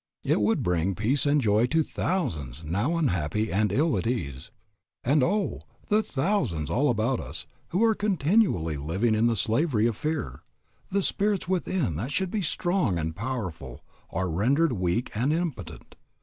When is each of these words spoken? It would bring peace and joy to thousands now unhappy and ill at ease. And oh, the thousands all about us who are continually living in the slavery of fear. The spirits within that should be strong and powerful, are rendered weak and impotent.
It 0.23 0.41
would 0.41 0.63
bring 0.63 0.95
peace 0.95 1.27
and 1.27 1.39
joy 1.39 1.67
to 1.67 1.83
thousands 1.83 2.63
now 2.63 2.97
unhappy 2.97 3.53
and 3.53 3.71
ill 3.71 3.95
at 3.99 4.07
ease. 4.07 4.49
And 5.03 5.21
oh, 5.21 5.61
the 5.89 6.01
thousands 6.01 6.71
all 6.71 6.89
about 6.89 7.19
us 7.19 7.45
who 7.69 7.83
are 7.83 7.93
continually 7.93 8.77
living 8.77 9.13
in 9.13 9.27
the 9.27 9.35
slavery 9.35 9.85
of 9.85 9.95
fear. 9.95 10.41
The 10.89 11.03
spirits 11.03 11.47
within 11.47 11.97
that 11.97 12.09
should 12.11 12.31
be 12.31 12.41
strong 12.41 12.97
and 12.97 13.15
powerful, 13.15 13.83
are 14.09 14.27
rendered 14.27 14.71
weak 14.73 15.11
and 15.13 15.31
impotent. 15.31 15.95